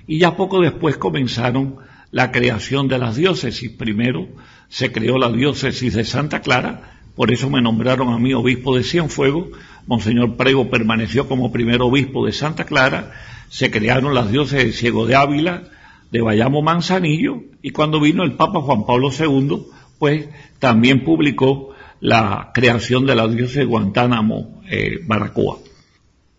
y 0.07 0.19
ya 0.19 0.35
poco 0.35 0.59
después 0.61 0.97
comenzaron 0.97 1.77
la 2.11 2.31
creación 2.31 2.87
de 2.87 2.97
las 2.97 3.15
diócesis. 3.15 3.69
Primero 3.69 4.27
se 4.67 4.91
creó 4.91 5.17
la 5.17 5.31
diócesis 5.31 5.93
de 5.93 6.03
Santa 6.03 6.41
Clara, 6.41 6.98
por 7.19 7.33
eso 7.33 7.49
me 7.49 7.61
nombraron 7.61 8.13
a 8.13 8.17
mí 8.17 8.33
obispo 8.33 8.77
de 8.77 8.83
Cienfuegos, 8.85 9.49
Monseñor 9.87 10.37
Prego 10.37 10.69
permaneció 10.69 11.27
como 11.27 11.51
primer 11.51 11.81
obispo 11.81 12.25
de 12.25 12.31
Santa 12.31 12.63
Clara, 12.63 13.11
se 13.49 13.69
crearon 13.69 14.13
las 14.13 14.31
dioses 14.31 14.63
de 14.63 14.71
Ciego 14.71 15.05
de 15.05 15.15
Ávila, 15.15 15.63
de 16.11 16.21
Bayamo 16.21 16.61
Manzanillo, 16.61 17.43
y 17.61 17.71
cuando 17.71 17.99
vino 17.99 18.23
el 18.23 18.35
Papa 18.37 18.61
Juan 18.61 18.85
Pablo 18.85 19.09
II, 19.11 19.63
pues 19.97 20.29
también 20.59 21.03
publicó 21.03 21.71
la 21.99 22.51
creación 22.53 23.05
de 23.05 23.15
la 23.15 23.27
diosa 23.27 23.59
de 23.59 23.65
Guantánamo, 23.65 24.61
eh, 24.71 24.99
Baracoa. 25.05 25.57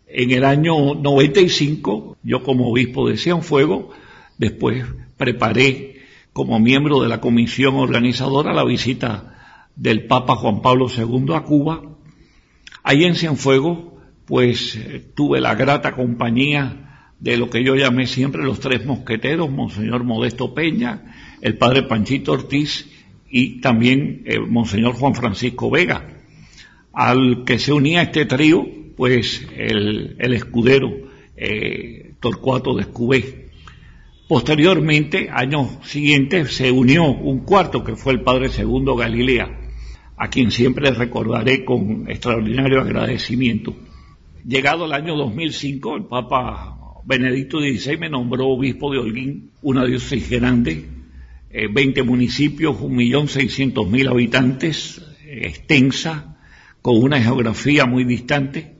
En 0.07 0.31
el 0.31 0.45
año 0.45 0.95
95, 0.95 2.17
yo 2.23 2.43
como 2.43 2.71
obispo 2.71 3.07
de 3.07 3.19
Cienfuegos, 3.19 3.95
después 4.39 4.87
preparé 5.19 6.07
como 6.33 6.59
miembro 6.59 7.03
de 7.03 7.11
la 7.11 7.21
comisión 7.21 7.75
organizadora 7.75 8.55
la 8.55 8.65
visita 8.65 9.31
del 9.77 10.07
Papa 10.07 10.37
Juan 10.37 10.63
Pablo 10.63 10.87
II 10.89 11.35
a 11.35 11.43
Cuba. 11.43 11.83
Ahí 12.83 13.05
en 13.05 13.15
Cienfuegos, 13.15 13.79
pues 14.27 14.77
eh, 14.77 15.05
tuve 15.15 15.41
la 15.41 15.55
grata 15.55 15.95
compañía 15.95 17.09
de 17.19 17.37
lo 17.37 17.51
que 17.51 17.63
yo 17.63 17.77
llamé 17.77 18.07
siempre 18.07 18.43
los 18.43 18.61
tres 18.61 18.85
mosqueteros, 18.87 19.51
Monseñor 19.51 20.05
Modesto 20.05 20.55
Peña, 20.55 21.37
el 21.43 21.57
padre 21.59 21.83
Panchito 21.83 22.33
Ortiz 22.33 22.89
y 23.31 23.61
también 23.61 24.23
eh, 24.25 24.41
Monseñor 24.41 24.95
Juan 24.95 25.15
Francisco 25.15 25.71
Vega. 25.71 26.17
Al 26.93 27.45
que 27.45 27.59
se 27.59 27.73
unía 27.73 28.03
este 28.03 28.25
trío, 28.25 28.67
pues 28.97 29.47
el, 29.57 30.17
escudero 30.19 30.91
eh, 31.37 32.15
Torcuato 32.21 32.75
de 32.75 32.83
Escubé. 32.83 33.51
Posteriormente, 34.29 35.29
años 35.31 35.79
siguientes, 35.83 36.55
se 36.55 36.71
unió 36.71 37.05
un 37.05 37.41
cuarto 37.41 37.83
que 37.85 37.97
fue 37.97 38.13
el 38.13 38.23
padre 38.23 38.49
Segundo 38.49 38.95
Galilea, 38.95 39.60
a 40.21 40.29
quien 40.29 40.51
siempre 40.51 40.91
recordaré 40.91 41.65
con 41.65 42.05
extraordinario 42.07 42.83
agradecimiento. 42.83 43.75
Llegado 44.47 44.85
el 44.85 44.93
año 44.93 45.17
2005, 45.17 45.97
el 45.97 46.05
Papa 46.05 46.77
Benedicto 47.07 47.59
XVI 47.59 47.97
me 47.97 48.11
nombró 48.11 48.49
obispo 48.49 48.93
de 48.93 48.99
Holguín, 48.99 49.53
una 49.63 49.87
diócesis 49.87 50.29
grande, 50.29 50.85
eh, 51.51 51.69
20 51.73 52.03
municipios, 52.03 52.77
1.600.000 52.79 54.11
habitantes, 54.11 55.01
eh, 55.25 55.47
extensa, 55.47 56.37
con 56.83 57.03
una 57.03 57.19
geografía 57.19 57.87
muy 57.87 58.05
distante, 58.05 58.75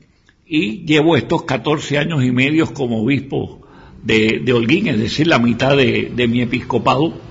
y 0.45 0.85
llevo 0.85 1.17
estos 1.17 1.41
14 1.45 1.97
años 1.97 2.23
y 2.23 2.31
medio 2.31 2.71
como 2.71 3.01
obispo 3.01 3.67
de, 4.03 4.43
Holguín, 4.53 4.89
es 4.89 4.99
decir, 4.99 5.25
la 5.25 5.39
mitad 5.39 5.75
de, 5.75 6.11
de 6.15 6.27
mi 6.27 6.43
episcopado, 6.43 7.30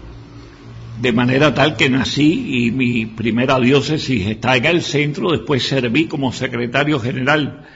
de 1.00 1.12
manera 1.12 1.54
tal 1.54 1.76
que 1.76 1.88
nací 1.88 2.66
y 2.66 2.70
mi 2.70 3.06
primera 3.06 3.58
diócesis 3.58 4.26
está 4.26 4.56
en 4.56 4.66
el 4.66 4.82
centro, 4.82 5.30
después 5.30 5.62
serví 5.62 6.06
como 6.06 6.32
secretario 6.32 7.00
general 7.00 7.66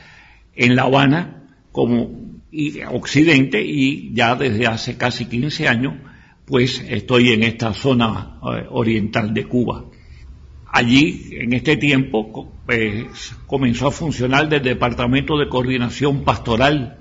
en 0.55 0.77
La 0.77 0.83
Habana, 0.83 1.45
como 1.73 2.25
y 2.51 2.81
Occidente 2.83 3.61
y 3.61 4.15
ya 4.15 4.37
desde 4.37 4.69
hace 4.69 4.97
casi 4.97 5.25
15 5.25 5.67
años 5.67 5.95
pues 6.45 6.85
estoy 6.89 7.33
en 7.33 7.43
esta 7.43 7.73
zona 7.73 8.39
eh, 8.43 8.67
oriental 8.71 9.33
de 9.33 9.45
Cuba. 9.47 9.87
Allí, 10.67 11.31
en 11.33 11.53
este 11.53 11.77
tiempo, 11.77 12.53
pues, 12.67 13.35
comenzó 13.47 13.89
a 13.89 13.93
funcionar 13.93 14.53
el 14.53 14.63
Departamento 14.63 15.39
de 15.39 15.49
Coordinación 15.49 16.25
Pastoral 16.25 16.99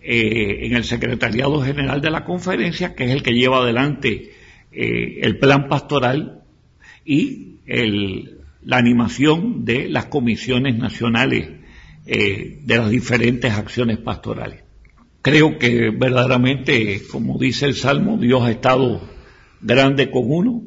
eh, 0.00 0.60
en 0.62 0.74
el 0.74 0.84
Secretariado 0.84 1.60
General 1.60 2.00
de 2.00 2.10
la 2.10 2.24
Conferencia, 2.24 2.94
que 2.94 3.04
es 3.04 3.10
el 3.10 3.22
que 3.22 3.34
lleva 3.34 3.58
adelante 3.58 4.32
eh, 4.72 5.20
el 5.22 5.38
plan 5.38 5.68
pastoral 5.68 6.42
y 7.04 7.56
la 8.62 8.76
animación 8.78 9.64
de 9.64 9.88
las 9.88 10.06
comisiones 10.06 10.78
nacionales 10.78 11.50
de 12.06 12.62
las 12.66 12.88
diferentes 12.88 13.52
acciones 13.52 13.98
pastorales. 13.98 14.64
Creo 15.20 15.58
que 15.58 15.90
verdaderamente, 15.90 17.02
como 17.10 17.38
dice 17.38 17.66
el 17.66 17.74
Salmo, 17.74 18.16
Dios 18.16 18.42
ha 18.42 18.50
estado 18.50 19.02
grande 19.60 20.10
con 20.10 20.22
uno 20.26 20.62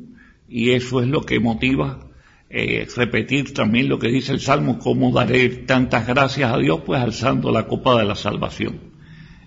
y 0.47 0.71
eso 0.71 1.01
es 1.01 1.07
lo 1.07 1.21
que 1.21 1.39
motiva 1.39 2.11
eh, 2.53 2.85
repetir 2.97 3.53
también 3.53 3.87
lo 3.87 3.97
que 3.97 4.09
dice 4.09 4.33
el 4.33 4.41
Salmo, 4.41 4.77
cómo 4.77 5.13
daré 5.13 5.47
tantas 5.47 6.05
gracias 6.05 6.51
a 6.51 6.57
Dios, 6.57 6.81
pues 6.85 6.99
alzando 6.99 7.49
la 7.49 7.65
copa 7.65 7.97
de 7.97 8.05
la 8.05 8.15
salvación. 8.15 8.91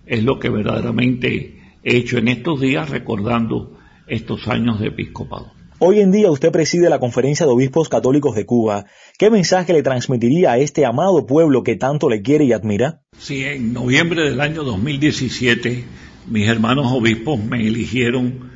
Es 0.06 0.24
lo 0.24 0.38
que 0.38 0.48
verdaderamente 0.48 1.60
he 1.82 1.96
hecho 1.96 2.16
en 2.16 2.28
estos 2.28 2.62
días 2.62 2.88
recordando 2.88 3.76
estos 4.06 4.48
años 4.48 4.80
de 4.80 4.88
episcopado. 4.88 5.52
Hoy 5.78 6.00
en 6.00 6.12
día 6.12 6.30
usted 6.30 6.52
preside 6.52 6.88
la 6.88 7.00
Conferencia 7.00 7.46
de 7.46 7.52
Obispos 7.52 7.88
Católicos 7.88 8.34
de 8.36 8.46
Cuba. 8.46 8.86
¿Qué 9.18 9.30
mensaje 9.30 9.72
le 9.72 9.82
transmitiría 9.82 10.52
a 10.52 10.58
este 10.58 10.86
amado 10.86 11.26
pueblo 11.26 11.62
que 11.62 11.76
tanto 11.76 12.08
le 12.08 12.22
quiere 12.22 12.44
y 12.44 12.52
admira? 12.52 13.02
Sí, 13.18 13.44
en 13.44 13.72
noviembre 13.72 14.22
del 14.22 14.40
año 14.40 14.62
2017 14.62 15.84
mis 16.26 16.48
hermanos 16.48 16.86
obispos 16.90 17.38
me 17.38 17.66
eligieron 17.66 18.50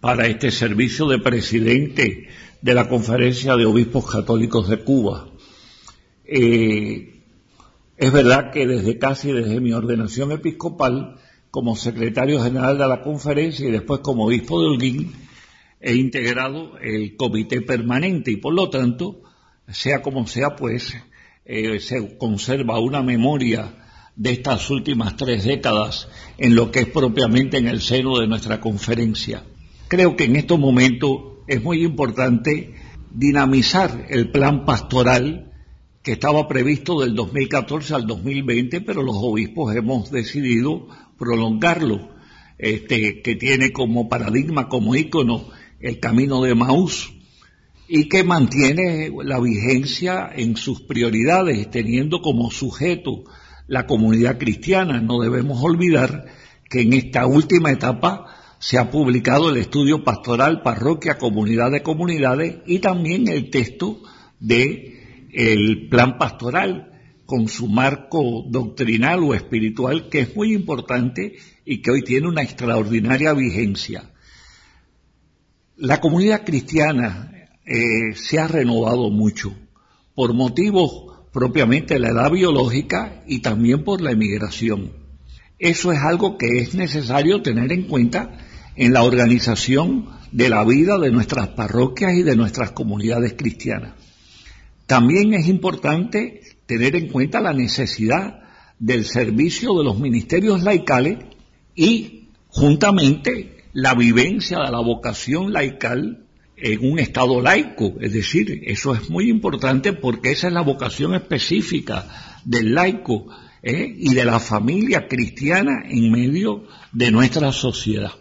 para 0.00 0.26
este 0.26 0.50
servicio 0.50 1.06
de 1.06 1.18
presidente 1.18 2.28
de 2.60 2.74
la 2.74 2.88
Conferencia 2.88 3.56
de 3.56 3.64
Obispos 3.64 4.10
Católicos 4.10 4.68
de 4.68 4.78
Cuba. 4.82 5.28
Eh, 6.24 7.22
es 7.96 8.12
verdad 8.12 8.50
que 8.50 8.66
desde 8.66 8.98
casi 8.98 9.30
desde 9.32 9.60
mi 9.60 9.72
ordenación 9.72 10.32
episcopal, 10.32 11.16
como 11.56 11.74
secretario 11.74 12.42
general 12.42 12.76
de 12.76 12.86
la 12.86 13.00
conferencia 13.00 13.66
y 13.66 13.70
después 13.70 14.00
como 14.00 14.26
obispo 14.26 14.60
de 14.60 14.66
Holguín, 14.66 15.12
he 15.80 15.94
integrado 15.94 16.76
el 16.76 17.16
comité 17.16 17.62
permanente 17.62 18.30
y 18.30 18.36
por 18.36 18.52
lo 18.52 18.68
tanto, 18.68 19.22
sea 19.66 20.02
como 20.02 20.26
sea, 20.26 20.54
pues 20.54 20.94
eh, 21.46 21.80
se 21.80 22.18
conserva 22.18 22.78
una 22.78 23.02
memoria 23.02 23.72
de 24.16 24.32
estas 24.32 24.68
últimas 24.68 25.16
tres 25.16 25.44
décadas 25.44 26.08
en 26.36 26.54
lo 26.54 26.70
que 26.70 26.80
es 26.80 26.88
propiamente 26.88 27.56
en 27.56 27.68
el 27.68 27.80
seno 27.80 28.18
de 28.18 28.26
nuestra 28.26 28.60
conferencia. 28.60 29.42
Creo 29.88 30.14
que 30.14 30.24
en 30.24 30.36
estos 30.36 30.58
momentos 30.58 31.38
es 31.46 31.62
muy 31.62 31.82
importante 31.84 32.74
dinamizar 33.10 34.08
el 34.10 34.30
plan 34.30 34.66
pastoral 34.66 35.45
que 36.06 36.12
estaba 36.12 36.46
previsto 36.46 37.00
del 37.00 37.16
2014 37.16 37.92
al 37.96 38.06
2020, 38.06 38.80
pero 38.82 39.02
los 39.02 39.16
obispos 39.18 39.74
hemos 39.74 40.12
decidido 40.12 40.86
prolongarlo, 41.18 42.10
este, 42.58 43.22
que 43.22 43.34
tiene 43.34 43.72
como 43.72 44.08
paradigma, 44.08 44.68
como 44.68 44.94
ícono, 44.94 45.48
el 45.80 45.98
camino 45.98 46.44
de 46.44 46.54
Maús 46.54 47.12
y 47.88 48.08
que 48.08 48.22
mantiene 48.22 49.10
la 49.24 49.40
vigencia 49.40 50.30
en 50.32 50.56
sus 50.56 50.80
prioridades, 50.80 51.68
teniendo 51.72 52.20
como 52.20 52.52
sujeto 52.52 53.24
la 53.66 53.88
comunidad 53.88 54.38
cristiana. 54.38 55.00
No 55.00 55.18
debemos 55.18 55.60
olvidar 55.60 56.26
que 56.70 56.82
en 56.82 56.92
esta 56.92 57.26
última 57.26 57.72
etapa 57.72 58.26
se 58.60 58.78
ha 58.78 58.92
publicado 58.92 59.50
el 59.50 59.56
estudio 59.56 60.04
pastoral 60.04 60.62
parroquia, 60.62 61.18
comunidad 61.18 61.72
de 61.72 61.82
comunidades 61.82 62.58
y 62.64 62.78
también 62.78 63.26
el 63.26 63.50
texto 63.50 64.02
de 64.38 64.95
el 65.36 65.88
plan 65.90 66.16
pastoral 66.16 66.92
con 67.26 67.48
su 67.48 67.68
marco 67.68 68.44
doctrinal 68.48 69.22
o 69.22 69.34
espiritual 69.34 70.08
que 70.08 70.20
es 70.20 70.34
muy 70.34 70.54
importante 70.54 71.36
y 71.64 71.82
que 71.82 71.90
hoy 71.90 72.02
tiene 72.02 72.26
una 72.26 72.42
extraordinaria 72.42 73.34
vigencia. 73.34 74.10
La 75.76 76.00
comunidad 76.00 76.44
cristiana 76.44 77.50
eh, 77.66 78.14
se 78.14 78.38
ha 78.38 78.48
renovado 78.48 79.10
mucho 79.10 79.54
por 80.14 80.32
motivos 80.32 81.28
propiamente 81.32 81.94
de 81.94 82.00
la 82.00 82.10
edad 82.10 82.30
biológica 82.30 83.22
y 83.26 83.40
también 83.40 83.84
por 83.84 84.00
la 84.00 84.12
emigración. 84.12 84.92
Eso 85.58 85.92
es 85.92 85.98
algo 85.98 86.38
que 86.38 86.60
es 86.60 86.74
necesario 86.74 87.42
tener 87.42 87.72
en 87.72 87.82
cuenta 87.82 88.38
en 88.74 88.94
la 88.94 89.02
organización 89.02 90.08
de 90.32 90.48
la 90.48 90.64
vida 90.64 90.98
de 90.98 91.10
nuestras 91.10 91.48
parroquias 91.48 92.14
y 92.14 92.22
de 92.22 92.36
nuestras 92.36 92.70
comunidades 92.70 93.34
cristianas. 93.36 93.92
También 94.86 95.34
es 95.34 95.48
importante 95.48 96.42
tener 96.66 96.96
en 96.96 97.08
cuenta 97.08 97.40
la 97.40 97.52
necesidad 97.52 98.40
del 98.78 99.04
servicio 99.04 99.74
de 99.74 99.84
los 99.84 99.98
ministerios 99.98 100.62
laicales 100.62 101.18
y 101.74 102.28
juntamente 102.48 103.64
la 103.72 103.94
vivencia 103.94 104.58
de 104.58 104.70
la 104.70 104.80
vocación 104.80 105.52
laical 105.52 106.24
en 106.56 106.90
un 106.90 106.98
Estado 106.98 107.40
laico. 107.40 107.94
Es 108.00 108.12
decir, 108.12 108.62
eso 108.64 108.94
es 108.94 109.10
muy 109.10 109.28
importante 109.28 109.92
porque 109.92 110.30
esa 110.30 110.48
es 110.48 110.52
la 110.52 110.62
vocación 110.62 111.14
específica 111.14 112.40
del 112.44 112.74
laico 112.74 113.26
¿eh? 113.62 113.92
y 113.96 114.14
de 114.14 114.24
la 114.24 114.40
familia 114.40 115.08
cristiana 115.08 115.82
en 115.88 116.10
medio 116.10 116.64
de 116.92 117.10
nuestra 117.10 117.52
sociedad. 117.52 118.12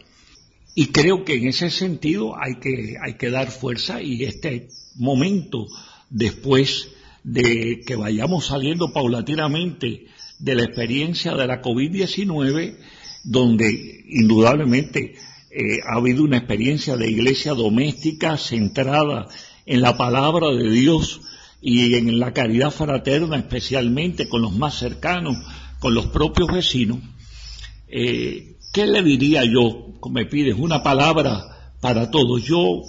Y 0.73 0.87
creo 0.87 1.23
que 1.23 1.35
en 1.35 1.47
ese 1.47 1.69
sentido 1.69 2.35
hay 2.37 2.55
que, 2.55 2.95
hay 3.01 3.13
que 3.13 3.29
dar 3.29 3.49
fuerza 3.49 4.01
y 4.01 4.23
este 4.23 4.67
momento 4.95 5.67
después 6.09 6.89
de 7.23 7.81
que 7.85 7.95
vayamos 7.95 8.47
saliendo 8.47 8.93
paulatinamente 8.93 10.05
de 10.39 10.55
la 10.55 10.63
experiencia 10.63 11.33
de 11.33 11.47
la 11.47 11.61
COVID-19, 11.61 12.77
donde 13.23 14.03
indudablemente 14.09 15.15
eh, 15.49 15.79
ha 15.87 15.97
habido 15.97 16.23
una 16.23 16.37
experiencia 16.37 16.97
de 16.97 17.09
iglesia 17.09 17.53
doméstica 17.53 18.37
centrada 18.37 19.27
en 19.65 19.81
la 19.81 19.97
palabra 19.97 20.51
de 20.51 20.69
Dios 20.69 21.21
y 21.61 21.95
en 21.95 22.19
la 22.19 22.33
caridad 22.33 22.69
fraterna, 22.69 23.37
especialmente 23.37 24.29
con 24.29 24.41
los 24.41 24.55
más 24.55 24.77
cercanos, 24.77 25.35
con 25.79 25.95
los 25.95 26.07
propios 26.07 26.49
vecinos. 26.53 26.99
Eh, 27.87 28.57
¿Qué 28.71 28.85
le 28.85 29.01
diría 29.01 29.43
yo? 29.45 29.93
Me 30.11 30.25
pides 30.25 30.55
una 30.57 30.83
palabra 30.83 31.71
para 31.81 32.11
todos. 32.11 32.43
Yo 32.43 32.81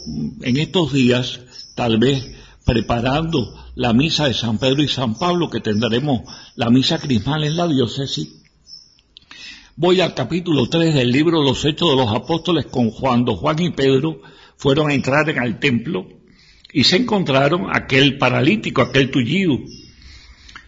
en 0.42 0.56
estos 0.56 0.92
días, 0.92 1.40
tal 1.74 1.98
vez 1.98 2.28
preparando 2.66 3.54
la 3.76 3.92
misa 3.92 4.26
de 4.26 4.34
San 4.34 4.58
Pedro 4.58 4.82
y 4.82 4.88
San 4.88 5.16
Pablo, 5.16 5.48
que 5.48 5.60
tendremos 5.60 6.22
la 6.56 6.68
misa 6.68 6.98
crismal 6.98 7.44
en 7.44 7.56
la 7.56 7.68
diócesis, 7.68 8.42
voy 9.76 10.00
al 10.00 10.14
capítulo 10.14 10.68
3 10.68 10.92
del 10.94 11.12
libro 11.12 11.42
Los 11.42 11.64
Hechos 11.64 11.90
de 11.90 11.96
los 11.96 12.12
Apóstoles 12.12 12.66
con 12.66 12.90
cuando 12.90 13.36
Juan 13.36 13.62
y 13.62 13.70
Pedro 13.70 14.20
fueron 14.56 14.90
a 14.90 14.94
entrar 14.94 15.30
en 15.30 15.40
el 15.40 15.60
templo 15.60 16.08
y 16.72 16.82
se 16.82 16.96
encontraron 16.96 17.68
aquel 17.72 18.18
paralítico, 18.18 18.82
aquel 18.82 19.12
tullido. 19.12 19.58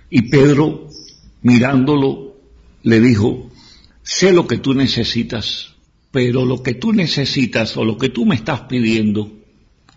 Y 0.08 0.22
Pedro, 0.30 0.88
mirándolo, 1.42 2.36
le 2.84 3.00
dijo, 3.00 3.50
sé 4.04 4.32
lo 4.32 4.46
que 4.46 4.58
tú 4.58 4.72
necesitas, 4.72 5.74
pero 6.12 6.44
lo 6.44 6.62
que 6.62 6.74
tú 6.74 6.92
necesitas 6.92 7.76
o 7.76 7.84
lo 7.84 7.98
que 7.98 8.08
tú 8.08 8.24
me 8.24 8.36
estás 8.36 8.62
pidiendo 8.62 9.37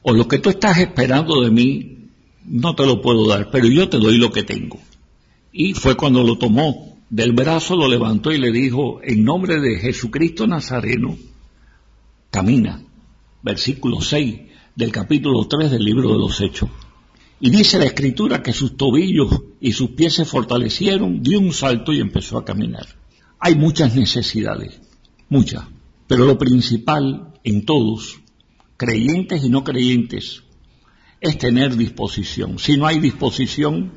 o 0.04 0.14
lo 0.14 0.28
que 0.28 0.40
tú 0.40 0.50
estás 0.50 0.78
esperando 0.78 1.42
de 1.42 1.52
mí, 1.52 2.08
no 2.46 2.76
te 2.76 2.86
lo 2.86 3.02
puedo 3.02 3.28
dar, 3.28 3.50
pero 3.52 3.68
yo 3.68 3.90
te 3.90 3.98
doy 3.98 4.18
lo 4.18 4.32
que 4.32 4.44
tengo. 4.44 4.80
Y 5.52 5.74
fue 5.74 5.96
cuando 5.96 6.24
lo 6.24 6.38
tomó 6.38 6.98
del 7.10 7.34
brazo, 7.34 7.76
lo 7.76 7.88
levantó 7.88 8.32
y 8.32 8.38
le 8.38 8.52
dijo, 8.52 9.00
en 9.04 9.24
nombre 9.24 9.60
de 9.60 9.78
Jesucristo 9.78 10.48
Nazareno, 10.48 11.18
camina. 12.30 12.84
Versículo 13.44 14.02
6 14.02 14.40
del 14.76 14.92
capítulo 14.92 15.48
3 15.48 15.72
del 15.72 15.84
libro 15.84 16.12
de 16.12 16.18
los 16.18 16.40
Hechos. 16.42 16.70
Y 17.40 17.50
dice 17.50 17.80
la 17.80 17.86
escritura 17.86 18.44
que 18.44 18.54
sus 18.54 18.78
tobillos 18.78 19.42
y 19.60 19.74
sus 19.74 19.90
pies 19.92 20.14
se 20.14 20.26
fortalecieron, 20.26 21.24
dio 21.24 21.40
un 21.40 21.54
salto 21.54 21.92
y 21.92 22.00
empezó 22.00 22.38
a 22.38 22.46
caminar. 22.46 22.86
Hay 23.40 23.56
muchas 23.56 23.96
necesidades, 23.96 24.80
muchas, 25.28 25.66
pero 26.08 26.26
lo 26.26 26.38
principal 26.38 27.34
en 27.44 27.66
todos, 27.66 28.21
creyentes 28.82 29.44
y 29.44 29.50
no 29.50 29.64
creyentes, 29.64 30.42
es 31.20 31.38
tener 31.38 31.78
disposición. 31.78 32.58
Si 32.58 32.78
no 32.78 32.88
hay 32.88 33.00
disposición, 33.00 33.92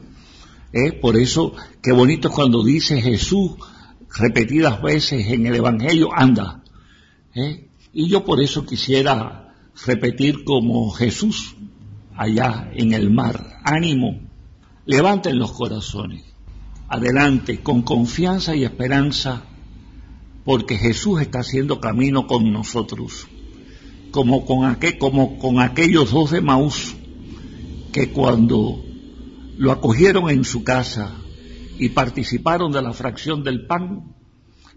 es 0.73 0.93
por 1.01 1.17
eso 1.17 1.55
qué 1.83 1.93
bonito 1.93 2.29
es 2.29 2.35
cuando 2.35 2.63
dice 2.63 3.01
Jesús 3.01 3.53
repetidas 4.15 4.83
veces 4.83 5.27
en 5.29 5.47
el 5.47 5.55
Evangelio, 5.55 6.11
anda. 6.15 6.63
¿eh? 7.35 7.71
Y 7.95 8.11
yo 8.11 8.27
por 8.27 8.43
eso 8.43 8.67
quisiera 8.67 9.55
repetir 9.87 10.45
como 10.45 10.91
Jesús 10.91 11.57
allá 12.15 12.71
en 12.75 12.93
el 12.93 13.11
mar, 13.11 13.61
ánimo, 13.65 14.21
levanten 14.85 15.39
los 15.39 15.53
corazones, 15.53 16.25
adelante, 16.89 17.63
con 17.63 17.81
confianza 17.81 18.55
y 18.55 18.65
esperanza, 18.65 19.45
porque 20.45 20.77
Jesús 20.77 21.23
está 21.23 21.39
haciendo 21.39 21.81
camino 21.81 22.27
con 22.27 22.53
nosotros, 22.53 23.29
como 24.15 24.47
con, 24.47 25.61
aquellos 25.61 26.13
dos 26.13 26.31
de 26.31 26.41
Maús 26.41 26.95
que 27.93 28.11
cuando 28.11 28.81
lo 29.59 29.73
acogieron 29.73 30.31
en 30.31 30.45
su 30.45 30.63
casa 30.63 31.17
y 31.81 31.89
participaron 31.89 32.71
de 32.71 32.81
la 32.81 32.93
fracción 32.93 33.43
del 33.43 33.67
pan, 33.67 34.15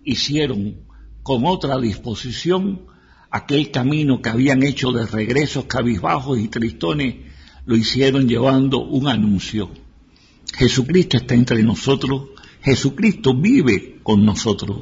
hicieron 0.03 0.77
con 1.21 1.45
otra 1.45 1.77
disposición 1.77 2.87
aquel 3.29 3.69
camino 3.69 4.23
que 4.23 4.29
habían 4.29 4.63
hecho 4.63 4.91
de 4.91 5.05
regresos 5.05 5.65
cabizbajos 5.65 6.39
y 6.39 6.47
tristones, 6.47 7.17
lo 7.67 7.75
hicieron 7.75 8.27
llevando 8.27 8.83
un 8.85 9.07
anuncio. 9.07 9.69
Jesucristo 10.57 11.17
está 11.17 11.35
entre 11.35 11.61
nosotros, 11.61 12.29
Jesucristo 12.63 13.35
vive 13.35 13.99
con 14.01 14.25
nosotros. 14.25 14.79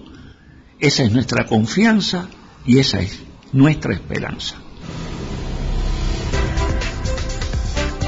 Esa 0.79 1.03
es 1.03 1.11
nuestra 1.11 1.45
confianza 1.45 2.29
y 2.65 2.77
esa 2.79 3.01
es 3.01 3.21
nuestra 3.55 3.93
esperanza. 3.93 4.57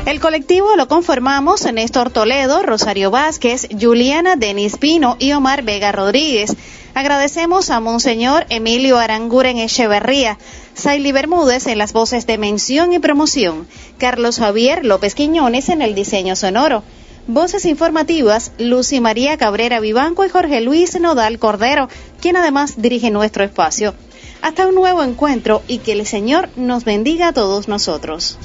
El 0.05 0.19
colectivo 0.19 0.75
lo 0.75 0.87
conformamos 0.87 1.71
Néstor 1.71 2.09
Toledo, 2.11 2.63
Rosario 2.63 3.11
Vázquez, 3.11 3.67
Juliana 3.79 4.35
Denis 4.35 4.77
Pino 4.77 5.15
y 5.19 5.31
Omar 5.31 5.63
Vega 5.63 5.91
Rodríguez. 5.91 6.55
Agradecemos 6.93 7.69
a 7.69 7.79
Monseñor 7.79 8.45
Emilio 8.49 8.97
Aranguren 8.97 9.57
Echeverría, 9.57 10.37
Saily 10.73 11.13
Bermúdez 11.13 11.67
en 11.67 11.77
las 11.77 11.93
voces 11.93 12.27
de 12.27 12.37
mención 12.37 12.91
y 12.91 12.99
promoción, 12.99 13.67
Carlos 13.97 14.39
Javier 14.39 14.83
López 14.83 15.15
Quiñones 15.15 15.69
en 15.69 15.81
el 15.81 15.95
diseño 15.95 16.35
sonoro. 16.35 16.83
Voces 17.27 17.65
informativas, 17.65 18.51
Lucy 18.57 19.01
María 19.01 19.37
Cabrera 19.37 19.79
Vivanco 19.79 20.25
y 20.25 20.29
Jorge 20.29 20.61
Luis 20.61 20.99
Nodal 20.99 21.39
Cordero, 21.39 21.89
quien 22.21 22.37
además 22.37 22.81
dirige 22.81 23.11
nuestro 23.11 23.43
espacio. 23.43 23.93
Hasta 24.41 24.67
un 24.67 24.75
nuevo 24.75 25.03
encuentro 25.03 25.61
y 25.67 25.79
que 25.79 25.93
el 25.93 26.05
Señor 26.05 26.49
nos 26.55 26.85
bendiga 26.85 27.29
a 27.29 27.33
todos 27.33 27.67
nosotros. 27.67 28.37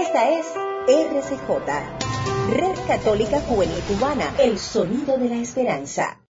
Esta 0.00 0.30
es 0.30 0.46
RCJ, 0.88 1.50
Red 2.50 2.78
Católica 2.86 3.40
Juvenil 3.40 3.80
Cubana, 3.88 4.34
el 4.38 4.58
sonido 4.58 5.18
de 5.18 5.28
la 5.28 5.36
esperanza. 5.36 6.18